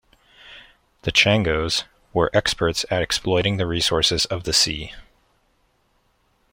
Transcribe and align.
The 1.03 1.11
Changos 1.11 1.83
were 2.11 2.31
experts 2.33 2.87
at 2.89 3.03
exploiting 3.03 3.57
the 3.57 3.67
resources 3.67 4.25
of 4.25 4.45
the 4.45 4.51
sea. 4.53 4.95